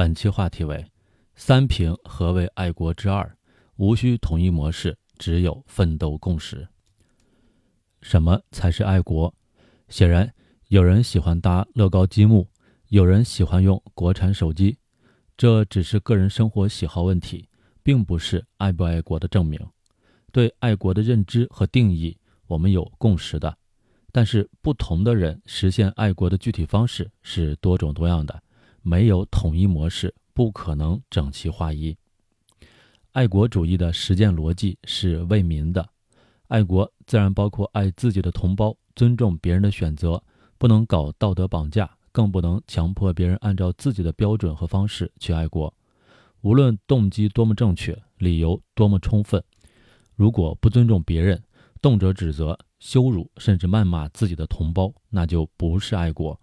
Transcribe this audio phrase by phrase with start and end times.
[0.00, 0.82] 本期话题为：
[1.34, 3.36] 三平何为爱国之二？
[3.76, 6.66] 无需统一模式，只有奋斗共识。
[8.00, 9.34] 什么才是爱国？
[9.90, 10.32] 显然，
[10.68, 12.48] 有人喜欢搭乐高积木，
[12.88, 14.78] 有人喜欢用国产手机，
[15.36, 17.46] 这只是个人生活喜好问题，
[17.82, 19.60] 并不是爱不爱国的证明。
[20.32, 23.54] 对爱国的认知和定义，我们有共识的，
[24.10, 28.42] 但是不同的人实现爱国的具体方式是多种多样的。
[28.82, 31.96] 没有统一模式，不可能整齐划一。
[33.12, 35.88] 爱国主义的实践逻辑是为民的，
[36.46, 40.22] 爱国自然包括爱自己的同胞，尊重别人的选择，
[40.58, 45.72] 不能搞道德绑架，更不能强迫别人按照自己的标准和方式去爱国。
[46.42, 49.42] 无论动机多么正确，理由多么充分，
[50.14, 51.42] 如果不尊重别人，
[51.82, 56.40] 动辄指责、羞辱甚至谩骂自己的同胞，那就不是爱国。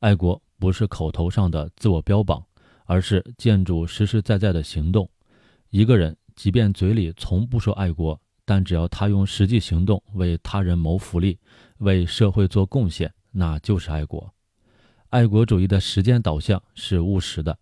[0.00, 0.40] 爱国。
[0.58, 2.44] 不是口头上的自我标榜，
[2.84, 5.08] 而是建筑实实在在的行动。
[5.70, 11.38] 一个人即便嘴里从不说爱国，但只要他用实际行动为他人谋福利，
[11.78, 14.32] 为社会做贡献，那就是爱国。
[15.10, 17.58] 爱国主义的实践导向是务实的，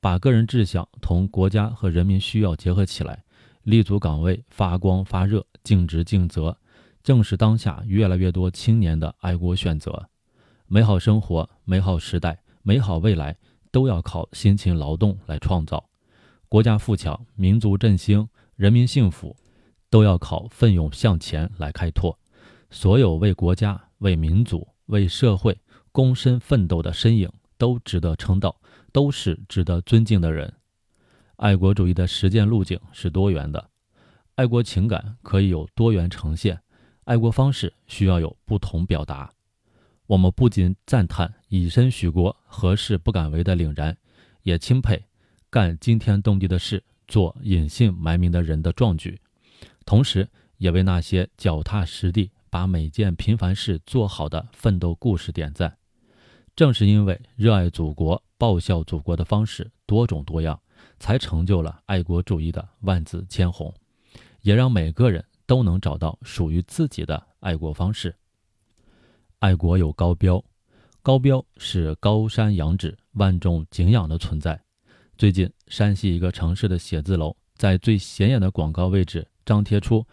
[0.00, 3.24] 把个人志向同国家和人民需要结合起来，
[3.62, 6.56] 立足岗位发光发热、尽职尽责，
[7.02, 10.08] 正是当下越来越多青年的爱国选择。
[10.70, 13.34] 美好生活、美好时代、美好未来，
[13.72, 15.82] 都要靠辛勤劳动来创造；
[16.46, 19.34] 国家富强、民族振兴、人民幸福，
[19.88, 22.18] 都要靠奋勇向前来开拓。
[22.70, 25.58] 所有为国家、为民族、为社会
[25.90, 28.54] 躬身奋斗的身影，都值得称道，
[28.92, 30.52] 都是值得尊敬的人。
[31.36, 33.70] 爱国主义的实践路径是多元的，
[34.34, 36.60] 爱国情感可以有多元呈现，
[37.04, 39.32] 爱国方式需要有不同表达。
[40.08, 43.94] 我们不仅赞叹以身许国、何事不敢为的凛然，
[44.42, 45.04] 也钦佩
[45.50, 49.20] 干惊天动地的事、做隐姓埋名的人的壮举，
[49.84, 55.76] 同时也为那些脚踏实地把每件平凡事做好的奋斗故事点赞。
[56.56, 60.58] 正是因为热爱祖国、报效祖国的方式多种多样，
[60.98, 63.74] 才成就了爱国主义的万紫千红，
[64.40, 68.16] 也让每个人都能找到属于自己的爱国方式。
[69.40, 70.42] 爱国有高标，
[71.00, 74.60] 高标是高山仰止、万众敬仰的存在。
[75.16, 80.04] 最近，山西一个城市的写字楼在最显眼的广告位置张贴出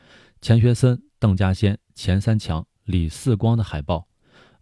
[0.42, 4.08] 钱学森、邓稼先、钱三强、李四光的海报，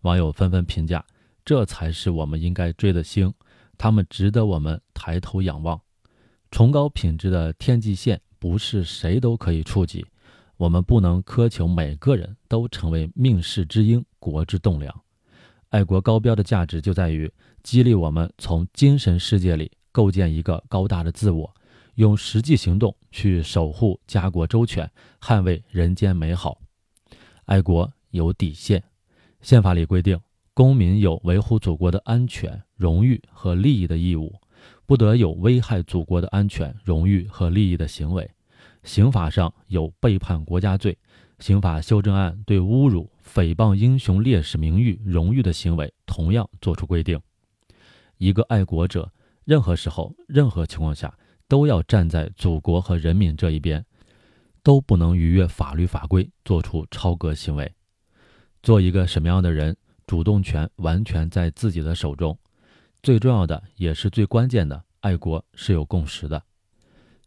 [0.04, 1.06] 网友纷纷评价
[1.44, 3.34] ：“这才是我们应该追的星，
[3.78, 5.82] 他们值得我们抬头仰望。”
[6.52, 10.06] 崇高品质的天际线不是谁都可以触及。
[10.56, 15.04] 我们不能苛求每个人都成为命世之鹰、国之栋梁。
[15.70, 17.32] 爱国高标的价值就在于
[17.64, 21.54] 激励我们从精神世界里构建一个高大的自我，
[21.96, 24.90] 用实际行动去守护家国周全，
[25.20, 26.60] 捍卫人间美好。
[27.46, 28.84] 爱国有底线，
[29.42, 30.20] 宪法里规定，
[30.54, 34.34] 公民有维护祖国的安全、荣誉和利益的义务，
[34.86, 38.30] 不得有危害祖国的安全、荣誉和利益的行为。
[38.84, 40.98] 刑法上有背叛国家罪，
[41.44, 47.20] 刑法修正案对侮辱、诽谤英雄烈士名誉、荣誉的行为同样作出规定。
[48.18, 49.12] 一个爱国者，
[49.44, 51.14] 任何时候、任何情况下
[51.50, 53.86] 都要站在祖国和人民这一边，
[54.64, 57.70] 都不能逾越法律法规，做出超格行为。
[58.62, 59.76] 做一个什么样的人，
[60.08, 62.40] 主动权完全在自己的手中。
[63.02, 66.42] 最重要的也是最关键的，爱国是有共识的。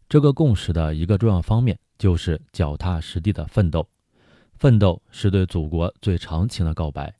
[0.09, 3.87] 这个共识的一个重要方面就是脚踏实地的奋斗，
[4.57, 7.13] 奋斗是对祖国最长情的告白，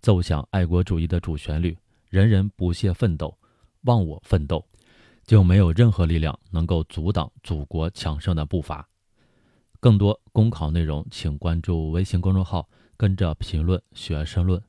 [0.00, 1.76] 奏响爱国主义的主旋律。
[2.10, 3.34] 人人不懈奋斗，
[3.84, 4.62] 忘我奋斗，
[5.24, 8.86] 就没有任何力量能够阻挡祖国强盛的步伐。
[9.80, 14.62] 更多公考内容，请关注微信公众号“跟着评论学申论”。